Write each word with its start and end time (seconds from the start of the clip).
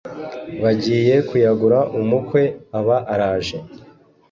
bagiye 0.63 1.15
kuyagura 1.27 1.79
umukwe 1.99 2.41
aba 2.79 2.97
araje 3.13 3.57